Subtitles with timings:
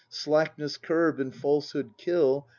[0.09, 2.47] Slackness curb and falsehood kill.